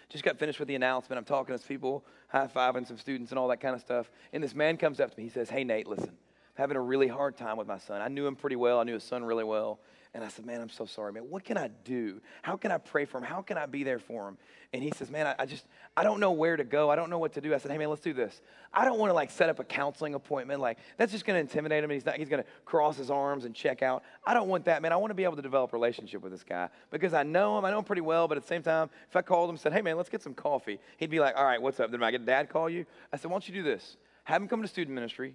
[0.09, 1.17] Just got finished with the announcement.
[1.17, 4.11] I'm talking to people, high fiving some students and all that kind of stuff.
[4.31, 5.23] And this man comes up to me.
[5.23, 6.15] He says, Hey, Nate, listen, I'm
[6.55, 8.01] having a really hard time with my son.
[8.01, 9.79] I knew him pretty well, I knew his son really well.
[10.15, 11.23] And I said, Man, I'm so sorry, man.
[11.23, 12.21] What can I do?
[12.43, 13.23] How can I pray for him?
[13.23, 14.37] How can I be there for him?
[14.71, 15.65] And he says, Man, I, I just,
[15.97, 16.91] I don't know where to go.
[16.91, 17.53] I don't know what to do.
[17.53, 18.39] I said, Hey, man, let's do this.
[18.71, 20.61] I don't want to like set up a counseling appointment.
[20.61, 21.89] Like, that's just going to intimidate him.
[21.89, 24.03] And he's not, he's going to cross his arms and check out.
[24.23, 24.93] I don't want that, man.
[24.93, 27.57] I want to be able to develop a relationship with this guy because I know
[27.57, 27.65] him.
[27.65, 28.27] I know him pretty well.
[28.27, 30.21] But at the same time, if I called him and said, Hey, man, let's get
[30.21, 31.89] some coffee, he'd be like, All right, what's up?
[31.89, 32.85] Then I get dad call you?
[33.11, 33.97] I said, Why don't you do this?
[34.25, 35.33] Have him come to student ministry.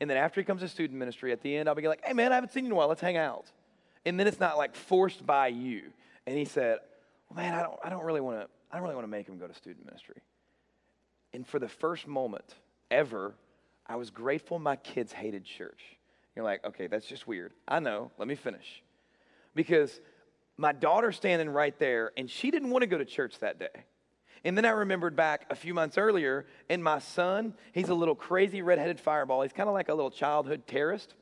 [0.00, 2.14] And then after he comes to student ministry, at the end, I'll be like, Hey,
[2.14, 2.88] man, I haven't seen you in a while.
[2.88, 3.50] Let's hang out
[4.06, 5.82] and then it's not like forced by you.
[6.26, 6.78] And he said,
[7.28, 9.28] well, man, I don't, I don't really want to, I don't really want to make
[9.28, 10.22] him go to student ministry.
[11.32, 12.54] And for the first moment
[12.90, 13.34] ever,
[13.86, 15.80] I was grateful my kids hated church.
[16.34, 17.52] You're like, okay, that's just weird.
[17.68, 18.10] I know.
[18.18, 18.82] Let me finish.
[19.54, 20.00] Because
[20.56, 23.84] my daughter's standing right there, and she didn't want to go to church that day.
[24.44, 28.14] And then I remembered back a few months earlier, and my son, he's a little
[28.14, 29.42] crazy redheaded fireball.
[29.42, 31.14] He's kind of like a little childhood terrorist.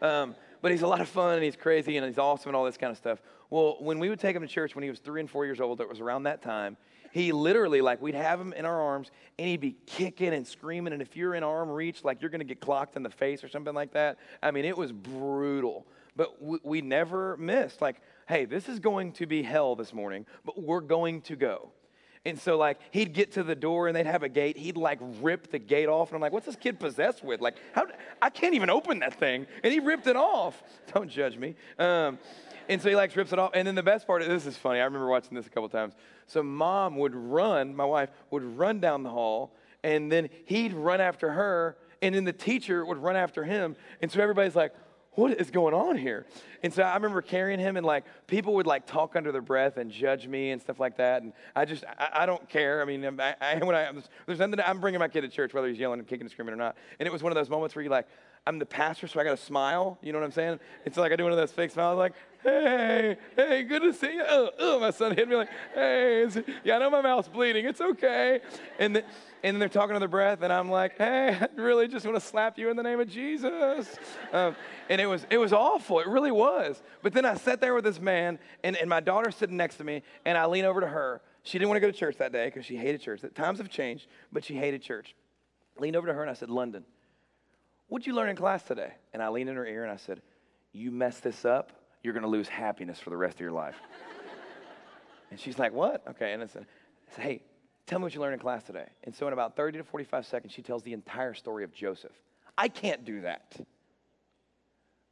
[0.00, 2.64] Um, but he's a lot of fun and he's crazy and he's awesome and all
[2.64, 3.20] this kind of stuff.
[3.50, 5.60] Well, when we would take him to church when he was three and four years
[5.60, 6.76] old, it was around that time,
[7.12, 10.92] he literally, like, we'd have him in our arms and he'd be kicking and screaming.
[10.92, 13.42] And if you're in arm reach, like, you're going to get clocked in the face
[13.42, 14.18] or something like that.
[14.42, 15.86] I mean, it was brutal.
[16.14, 20.26] But we, we never missed, like, hey, this is going to be hell this morning,
[20.44, 21.72] but we're going to go.
[22.26, 24.58] And so, like, he'd get to the door and they'd have a gate.
[24.58, 26.10] He'd, like, rip the gate off.
[26.10, 27.40] And I'm like, what's this kid possessed with?
[27.40, 27.86] Like, how,
[28.20, 29.46] I can't even open that thing.
[29.64, 30.62] And he ripped it off.
[30.94, 31.54] Don't judge me.
[31.78, 32.18] Um,
[32.68, 33.52] and so he, like, rips it off.
[33.54, 34.80] And then the best part, this is funny.
[34.80, 35.94] I remember watching this a couple times.
[36.26, 39.54] So mom would run, my wife would run down the hall.
[39.82, 41.78] And then he'd run after her.
[42.02, 43.76] And then the teacher would run after him.
[44.02, 44.72] And so everybody's like,
[45.14, 46.24] what is going on here?
[46.62, 49.76] And so I remember carrying him, and like people would like talk under their breath
[49.76, 51.22] and judge me and stuff like that.
[51.22, 52.80] And I just, I, I don't care.
[52.80, 53.90] I mean, I, I, when I,
[54.26, 56.54] there's nothing, I'm bringing my kid to church, whether he's yelling and kicking and screaming
[56.54, 56.76] or not.
[56.98, 58.06] And it was one of those moments where you're like,
[58.46, 59.98] I'm the pastor, so I got to smile.
[60.02, 60.60] You know what I'm saying?
[60.84, 64.14] It's like I do one of those fake smiles, like, hey, hey, good to see
[64.14, 64.24] you.
[64.26, 66.26] Oh, oh my son hit me like, hey,
[66.64, 67.66] yeah, I know my mouth's bleeding.
[67.66, 68.40] It's okay.
[68.78, 69.04] And, the,
[69.42, 72.16] and then they're talking under their breath, and I'm like, hey, I really just want
[72.16, 73.96] to slap you in the name of Jesus.
[74.32, 74.56] Um,
[74.88, 76.00] and it was, it was awful.
[76.00, 76.82] It really was.
[77.02, 79.84] But then I sat there with this man, and, and my daughter's sitting next to
[79.84, 81.20] me, and I lean over to her.
[81.42, 83.20] She didn't want to go to church that day because she hated church.
[83.34, 85.14] Times have changed, but she hated church.
[85.78, 86.84] Leaned over to her and I said, London,
[87.90, 88.92] What'd you learn in class today?
[89.12, 90.22] And I leaned in her ear and I said,
[90.72, 91.72] You mess this up,
[92.04, 93.74] you're going to lose happiness for the rest of your life.
[95.32, 96.04] and she's like, What?
[96.10, 96.32] Okay.
[96.32, 96.66] And I said,
[97.10, 97.42] I said, Hey,
[97.86, 98.86] tell me what you learned in class today.
[99.02, 102.12] And so in about 30 to 45 seconds, she tells the entire story of Joseph.
[102.56, 103.56] I can't do that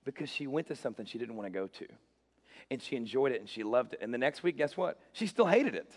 [0.04, 1.86] because she went to something she didn't want to go to.
[2.70, 4.00] And she enjoyed it and she loved it.
[4.02, 5.00] And the next week, guess what?
[5.12, 5.90] She still hated it.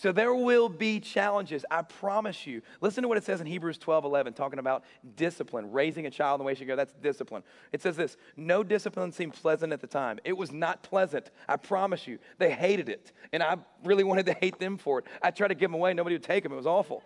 [0.00, 2.62] So there will be challenges, I promise you.
[2.80, 4.82] Listen to what it says in Hebrews 12 11, talking about
[5.14, 6.74] discipline, raising a child in the way she go.
[6.74, 7.42] That's discipline.
[7.70, 10.18] It says this No discipline seemed pleasant at the time.
[10.24, 12.18] It was not pleasant, I promise you.
[12.38, 13.12] They hated it.
[13.34, 15.04] And I really wanted to hate them for it.
[15.22, 16.52] I tried to give them away, nobody would take them.
[16.54, 17.02] It was awful.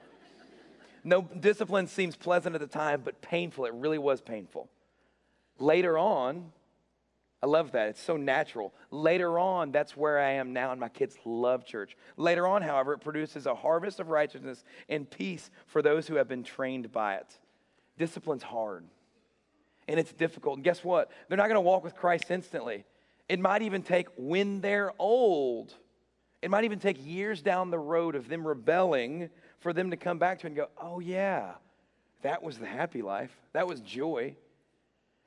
[1.03, 3.65] No discipline seems pleasant at the time, but painful.
[3.65, 4.69] It really was painful.
[5.59, 6.53] Later on,
[7.45, 7.89] I love that.
[7.89, 8.73] It's so natural.
[8.91, 11.95] Later on, that's where I am now, and my kids love church.
[12.17, 16.27] Later on, however, it produces a harvest of righteousness and peace for those who have
[16.27, 17.39] been trained by it.
[17.99, 18.87] Discipline's hard,
[19.87, 20.57] and it's difficult.
[20.57, 21.11] And guess what?
[21.29, 22.87] They're not going to walk with Christ instantly.
[23.29, 25.75] It might even take when they're old.
[26.41, 29.29] It might even take years down the road of them rebelling
[29.61, 31.53] for them to come back to and go, oh, yeah,
[32.23, 33.39] that was the happy life.
[33.53, 34.35] That was joy.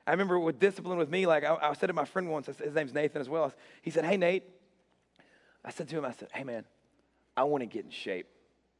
[0.08, 2.74] I remember with discipline with me, like I, I said to my friend once, his
[2.74, 3.52] name's Nathan as well.
[3.82, 4.42] He said, Hey, Nate.
[5.62, 6.64] I said to him, I said, Hey, man,
[7.36, 8.26] I want to get in shape.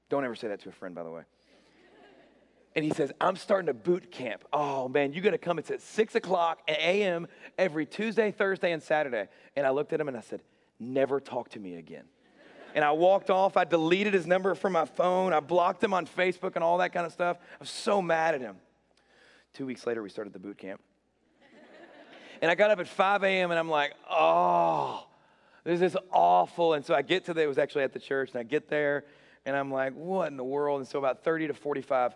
[0.08, 1.24] Don't ever say that to a friend, by the way.
[2.74, 4.42] And he says, I'm starting a boot camp.
[4.54, 5.58] Oh, man, you got to come.
[5.58, 7.26] It's at 6 o'clock a.m.
[7.58, 9.28] every Tuesday, Thursday, and Saturday.
[9.54, 10.40] And I looked at him and I said,
[10.80, 12.04] Never talk to me again.
[12.74, 13.58] And I walked off.
[13.58, 15.34] I deleted his number from my phone.
[15.34, 17.36] I blocked him on Facebook and all that kind of stuff.
[17.38, 18.56] I was so mad at him.
[19.52, 20.80] Two weeks later, we started the boot camp.
[22.40, 23.50] And I got up at 5 a.m.
[23.50, 25.06] and I'm like, oh,
[25.64, 26.74] this is awful.
[26.74, 28.68] And so I get to the, it was actually at the church, and I get
[28.68, 29.04] there
[29.48, 30.80] and I'm like, what in the world?
[30.80, 32.14] And so about 30 to 45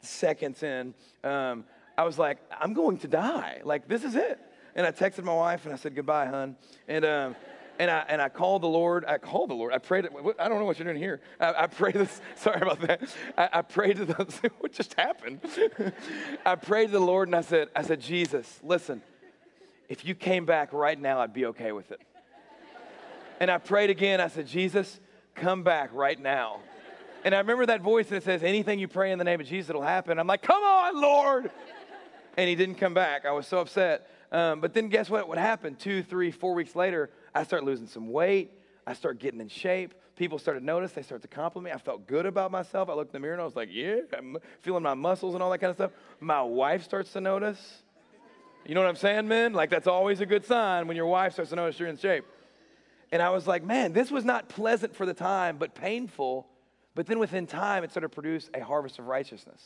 [0.00, 1.64] seconds in, um,
[1.98, 3.60] I was like, I'm going to die.
[3.64, 4.38] Like, this is it.
[4.74, 6.56] And I texted my wife and I said, goodbye, hon.
[6.88, 7.36] And, um,
[7.78, 9.04] and I, and I called the Lord.
[9.04, 9.74] I called the Lord.
[9.74, 10.08] I prayed.
[10.38, 11.20] I don't know what you're doing here.
[11.38, 12.20] I, I prayed this.
[12.36, 13.02] Sorry about that.
[13.36, 15.40] I, I prayed to the, what just happened?
[16.46, 19.02] I prayed to the Lord and I said, I said, Jesus, listen,
[19.90, 22.00] if you came back right now, I'd be okay with it.
[23.40, 24.20] And I prayed again.
[24.20, 25.00] I said, Jesus,
[25.34, 26.60] come back right now.
[27.24, 29.68] And I remember that voice that says, anything you pray in the name of Jesus,
[29.68, 30.20] it'll happen.
[30.20, 31.50] I'm like, come on, Lord.
[32.36, 33.26] And he didn't come back.
[33.26, 34.08] I was so upset.
[34.30, 35.26] Um, but then guess what?
[35.26, 35.80] What happened?
[35.80, 38.52] Two, three, four weeks later, I start losing some weight.
[38.86, 39.94] I start getting in shape.
[40.14, 40.92] People started to notice.
[40.92, 41.76] They started to compliment me.
[41.76, 42.88] I felt good about myself.
[42.88, 45.42] I looked in the mirror and I was like, yeah, I'm feeling my muscles and
[45.42, 45.90] all that kind of stuff.
[46.20, 47.82] My wife starts to notice.
[48.70, 49.52] You know what I'm saying, men?
[49.52, 52.24] Like, that's always a good sign when your wife starts to notice you're in shape.
[53.10, 56.46] And I was like, man, this was not pleasant for the time, but painful.
[56.94, 59.60] But then within time, it started to produce a harvest of righteousness.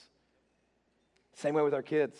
[1.35, 2.17] Same way with our kids.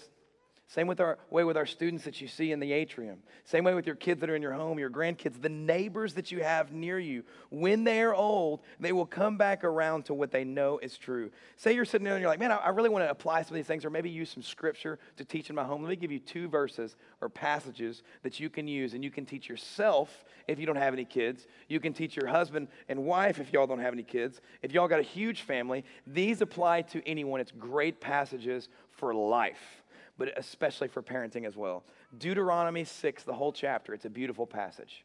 [0.67, 3.19] Same with our way with our students that you see in the atrium.
[3.45, 6.33] Same way with your kids that are in your home, your grandkids, the neighbors that
[6.33, 7.23] you have near you.
[7.51, 11.31] When they are old, they will come back around to what they know is true.
[11.57, 13.51] Say you're sitting there and you're like, man, I, I really want to apply some
[13.51, 15.83] of these things, or maybe use some scripture to teach in my home.
[15.83, 19.27] Let me give you two verses or passages that you can use, and you can
[19.27, 21.47] teach yourself if you don't have any kids.
[21.69, 24.41] You can teach your husband and wife if y'all don't have any kids.
[24.63, 27.41] If y'all got a huge family, these apply to anyone.
[27.41, 29.84] It's great passages for life
[30.19, 31.85] but especially for parenting as well.
[32.19, 35.05] Deuteronomy 6, the whole chapter, it's a beautiful passage.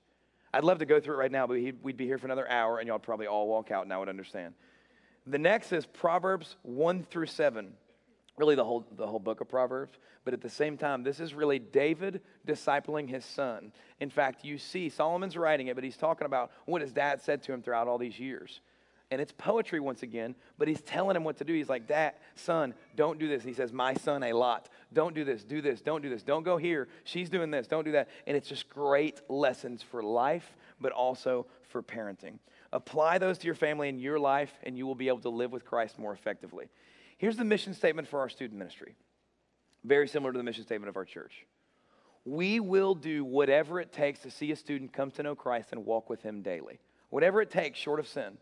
[0.54, 2.80] I'd love to go through it right now, but we'd be here for another hour
[2.80, 4.54] and y'all probably all walk out and I would understand.
[5.28, 7.74] The next is Proverbs 1 through 7.
[8.38, 10.00] Really, the whole, the whole book of Proverbs.
[10.24, 13.74] But at the same time, this is really David discipling his son.
[14.00, 17.44] In fact, you see, Solomon's writing it, but he's talking about what his dad said
[17.44, 18.62] to him throughout all these years
[19.12, 21.54] and it's poetry once again, but he's telling him what to do.
[21.54, 23.44] He's like, Dad, son, don't do this.
[23.44, 24.70] He says, My son, a lot.
[24.94, 26.22] Don't do this, do this, don't do this.
[26.22, 26.88] Don't go here.
[27.06, 28.10] She's doing this, don't do that.
[28.28, 32.38] And it's just great lessons for life, but also for parenting.
[32.72, 35.52] Apply those to your family and your life, and you will be able to live
[35.52, 36.68] with Christ more effectively.
[37.18, 38.96] Here's the mission statement for our student ministry
[39.86, 41.46] very similar to the mission statement of our church.
[42.26, 45.86] We will do whatever it takes to see a student come to know Christ and
[45.86, 46.80] walk with him daily.
[47.10, 48.38] Whatever it takes, short of sin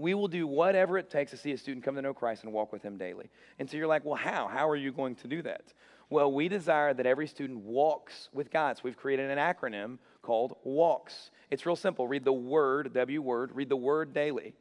[0.00, 2.52] we will do whatever it takes to see a student come to know Christ and
[2.52, 3.30] walk with him daily.
[3.58, 4.48] And so you're like, well, how?
[4.48, 5.72] How are you going to do that?
[6.08, 8.76] Well, we desire that every student walks with God.
[8.76, 11.30] So we've created an acronym called WALKS.
[11.50, 12.08] It's real simple.
[12.08, 14.54] Read the word, W word, read the word daily.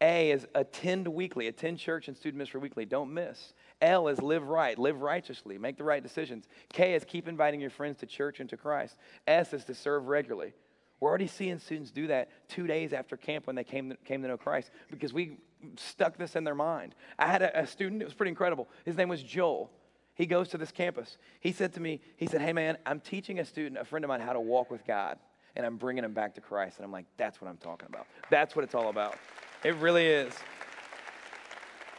[0.00, 2.86] A is attend weekly, attend church and student ministry weekly.
[2.86, 3.52] Don't miss.
[3.82, 6.46] L is live right, live righteously, make the right decisions.
[6.72, 8.96] K is keep inviting your friends to church and to Christ.
[9.26, 10.54] S is to serve regularly.
[11.00, 14.22] We're already seeing students do that two days after camp when they came to, came
[14.22, 15.38] to know Christ because we
[15.76, 16.94] stuck this in their mind.
[17.18, 18.68] I had a, a student, it was pretty incredible.
[18.84, 19.70] His name was Joel.
[20.14, 21.16] He goes to this campus.
[21.40, 24.08] He said to me, he said, Hey man, I'm teaching a student, a friend of
[24.10, 25.18] mine, how to walk with God,
[25.56, 26.76] and I'm bringing him back to Christ.
[26.76, 28.06] And I'm like, That's what I'm talking about.
[28.28, 29.16] That's what it's all about.
[29.64, 30.34] It really is.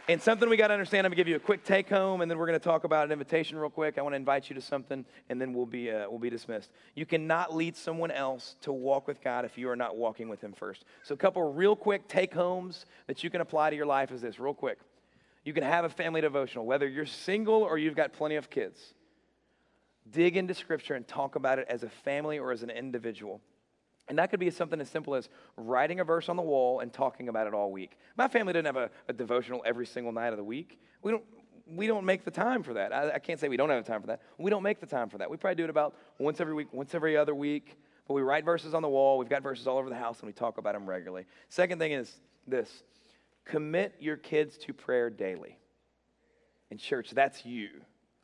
[0.10, 2.22] And something we got to understand, I'm going to give you a quick take home,
[2.22, 4.00] and then we're going to talk about an invitation real quick.
[4.00, 6.72] I want to invite you to something, and then we'll be, uh, we'll be dismissed.
[6.96, 10.42] You cannot lead someone else to walk with God if you are not walking with
[10.42, 10.86] Him first.
[11.04, 14.22] So, a couple real quick take homes that you can apply to your life is
[14.22, 14.80] this, real quick.
[15.46, 18.80] You can have a family devotional, whether you're single or you've got plenty of kids.
[20.10, 23.40] Dig into Scripture and talk about it as a family or as an individual.
[24.08, 26.92] And that could be something as simple as writing a verse on the wall and
[26.92, 27.98] talking about it all week.
[28.18, 30.80] My family doesn't have a, a devotional every single night of the week.
[31.02, 31.24] We don't,
[31.68, 32.94] we don't make the time for that.
[32.94, 34.22] I, I, can't say we don't have the time for that.
[34.38, 35.30] We don't make the time for that.
[35.30, 37.78] We probably do it about once every week, once every other week.
[38.08, 39.18] But we write verses on the wall.
[39.18, 41.26] We've got verses all over the house, and we talk about them regularly.
[41.50, 42.14] Second thing is
[42.48, 42.84] this
[43.46, 45.58] commit your kids to prayer daily.
[46.70, 47.70] In church, that's you.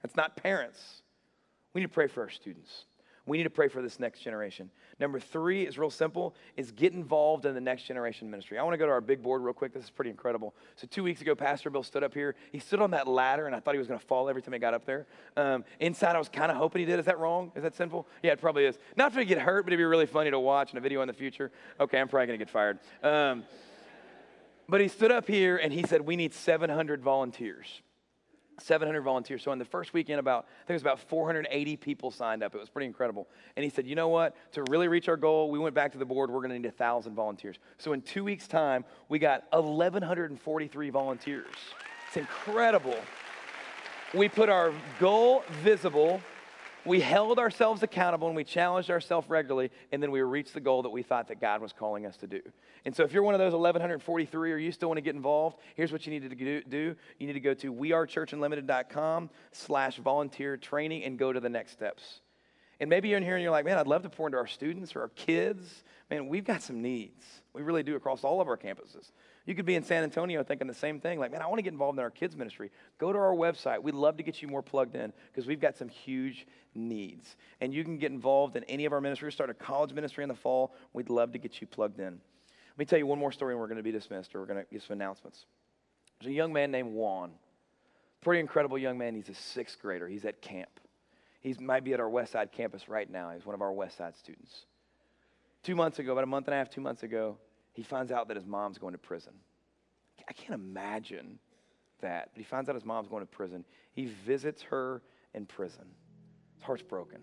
[0.01, 0.79] That's not parents.
[1.73, 2.85] We need to pray for our students.
[3.27, 4.71] We need to pray for this next generation.
[4.99, 8.57] Number three is real simple, is get involved in the next generation ministry.
[8.57, 9.73] I want to go to our big board real quick.
[9.73, 10.55] This is pretty incredible.
[10.77, 12.35] So two weeks ago, Pastor Bill stood up here.
[12.53, 14.53] He stood on that ladder, and I thought he was going to fall every time
[14.53, 15.05] he got up there.
[15.35, 16.99] Um, inside, I was kind of hoping he did.
[16.99, 17.51] Is that wrong?
[17.53, 18.07] Is that sinful?
[18.23, 18.79] Yeah, it probably is.
[18.95, 21.07] Not to get hurt, but it'd be really funny to watch in a video in
[21.07, 21.51] the future.
[21.81, 22.79] Okay, I'm probably going to get fired.
[23.03, 23.43] Um,
[24.69, 27.81] but he stood up here and he said, We need 700 volunteers.
[28.59, 29.43] 700 volunteers.
[29.43, 32.55] So in the first weekend, about I think it was about 480 people signed up.
[32.55, 33.27] It was pretty incredible.
[33.55, 34.35] And he said, you know what?
[34.53, 36.29] To really reach our goal, we went back to the board.
[36.29, 37.57] We're going to need a thousand volunteers.
[37.77, 41.45] So in two weeks' time, we got 1,143 volunteers.
[42.07, 42.97] It's incredible.
[44.13, 46.21] We put our goal visible
[46.87, 50.81] we held ourselves accountable and we challenged ourselves regularly, and then we reached the goal
[50.83, 52.41] that we thought that God was calling us to do.
[52.85, 55.57] And so, if you're one of those 1,143 or you still want to get involved,
[55.75, 56.95] here's what you need to do.
[57.19, 62.21] You need to go to wearechurchunlimited.com slash volunteer training and go to the next steps.
[62.79, 64.47] And maybe you're in here and you're like, man, I'd love to pour into our
[64.47, 65.83] students or our kids.
[66.09, 67.25] Man, we've got some needs.
[67.53, 69.11] We really do across all of our campuses.
[69.47, 71.63] You could be in San Antonio thinking the same thing, like, man, I want to
[71.63, 72.69] get involved in our kids' ministry.
[72.97, 73.81] Go to our website.
[73.81, 76.45] We'd love to get you more plugged in because we've got some huge
[76.75, 77.37] needs.
[77.61, 79.35] And you can get involved in any of our ministries.
[79.35, 80.75] Start a college ministry in the fall.
[80.91, 82.19] We'd love to get you plugged in.
[82.77, 84.47] Let me tell you one more story and we're going to be dismissed or we're
[84.47, 85.45] going to get some announcements.
[86.19, 87.31] There's a young man named Juan.
[88.19, 89.15] Pretty incredible young man.
[89.15, 90.09] He's a sixth grader.
[90.09, 90.81] He's at camp.
[91.39, 93.31] He might be at our West Side campus right now.
[93.33, 94.65] He's one of our West Side students.
[95.63, 97.37] Two months ago, about a month and a half, two months ago,
[97.77, 99.33] he finds out that his mom's going to prison.
[100.27, 101.37] I can't imagine
[102.01, 102.31] that.
[102.33, 103.63] But he finds out his mom's going to prison.
[103.93, 105.03] He visits her
[105.35, 105.85] in prison.
[106.55, 107.19] His heart's broken.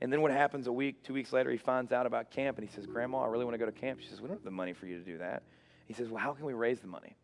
[0.00, 2.66] And then what happens a week, two weeks later, he finds out about camp and
[2.66, 4.00] he says, Grandma, I really want to go to camp.
[4.00, 5.42] She says, We don't have the money for you to do that.
[5.84, 7.14] He says, Well, how can we raise the money?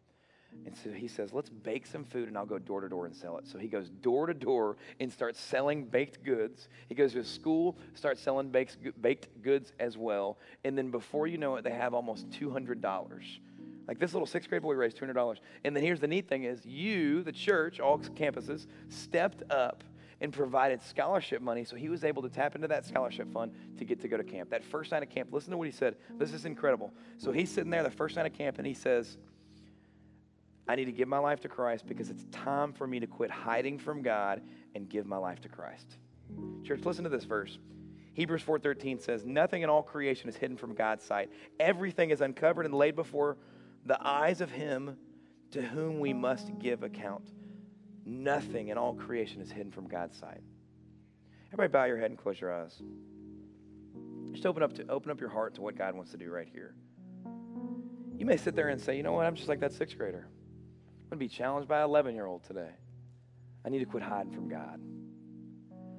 [0.64, 3.14] And so he says, Let's bake some food and I'll go door to door and
[3.14, 3.46] sell it.
[3.46, 6.68] So he goes door to door and starts selling baked goods.
[6.88, 10.38] He goes to school, starts selling baked, baked goods as well.
[10.64, 13.22] And then before you know it, they have almost $200.
[13.86, 15.36] Like this little sixth grade boy raised $200.
[15.64, 19.84] And then here's the neat thing is you, the church, all campuses, stepped up
[20.20, 23.84] and provided scholarship money so he was able to tap into that scholarship fund to
[23.84, 24.50] get to go to camp.
[24.50, 25.96] That first night of camp, listen to what he said.
[26.18, 26.92] This is incredible.
[27.18, 29.18] So he's sitting there the first night of camp and he says,
[30.68, 33.30] I need to give my life to Christ because it's time for me to quit
[33.30, 34.42] hiding from God
[34.74, 35.98] and give my life to Christ.
[36.64, 37.58] Church, listen to this verse.
[38.14, 41.30] Hebrews 4:13 says, "Nothing in all creation is hidden from God's sight.
[41.60, 43.36] Everything is uncovered and laid before
[43.84, 44.98] the eyes of him
[45.52, 47.32] to whom we must give account.
[48.04, 50.42] Nothing in all creation is hidden from God's sight."
[51.48, 52.82] Everybody bow your head and close your eyes.
[54.32, 56.48] Just open up to open up your heart to what God wants to do right
[56.48, 56.74] here.
[58.18, 59.26] You may sit there and say, "You know what?
[59.26, 60.26] I'm just like that 6th grader."
[61.06, 62.70] I'm going to be challenged by an 11 year old today.
[63.64, 64.80] I need to quit hiding from God.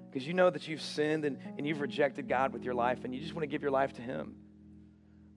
[0.10, 3.16] Because you know that you've sinned and, and you've rejected God with your life, and
[3.16, 4.36] you just want to give your life to Him.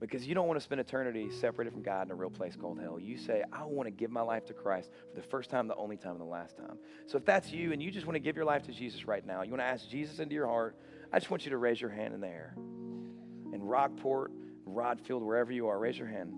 [0.01, 2.81] Because you don't want to spend eternity separated from God in a real place called
[2.81, 2.99] hell.
[2.99, 5.75] You say, I want to give my life to Christ for the first time, the
[5.75, 6.77] only time, and the last time.
[7.05, 9.25] So if that's you and you just want to give your life to Jesus right
[9.25, 10.75] now, you want to ask Jesus into your heart,
[11.13, 12.55] I just want you to raise your hand in the air.
[12.57, 14.33] In Rockport,
[14.67, 16.33] Rodfield, wherever you are, raise your hand.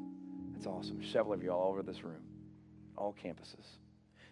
[0.52, 1.02] That's awesome.
[1.12, 2.22] Several of you all over this room
[2.98, 3.66] all campuses.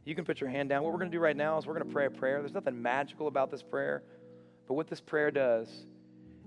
[0.04, 0.84] You can put your hand down.
[0.84, 2.40] What we're going to do right now is we're going to pray a prayer.
[2.40, 4.04] There's nothing magical about this prayer,
[4.68, 5.68] but what this prayer does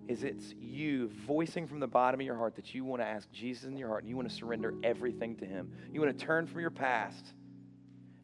[0.08, 3.30] is it's you voicing from the bottom of your heart that you want to ask
[3.32, 5.72] Jesus in your heart and you want to surrender everything to Him.
[5.92, 7.32] You want to turn from your past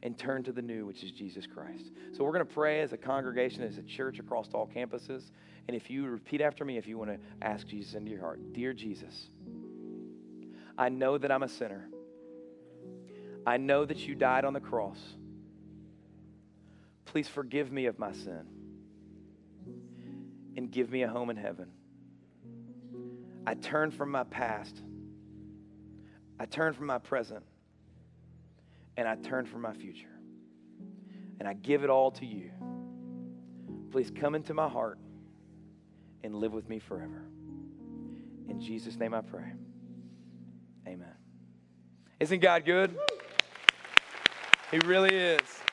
[0.03, 1.93] and turn to the new, which is Jesus Christ.
[2.12, 5.30] So we're going to pray as a congregation, as a church across all campuses.
[5.68, 8.53] And if you repeat after me, if you want to ask Jesus into your heart
[8.53, 9.28] Dear Jesus,
[10.76, 11.88] I know that I'm a sinner.
[13.47, 14.99] I know that you died on the cross.
[17.05, 18.47] Please forgive me of my sin
[20.57, 21.70] and give me a home in heaven.
[23.47, 24.82] I turn from my past.
[26.38, 27.43] I turn from my present.
[28.97, 30.07] And I turn from my future.
[31.38, 32.51] And I give it all to you.
[33.91, 34.99] Please come into my heart
[36.22, 37.24] and live with me forever.
[38.49, 39.53] In Jesus' name I pray.
[40.86, 41.14] Amen.
[42.18, 42.97] Isn't God good?
[44.70, 45.69] He really is.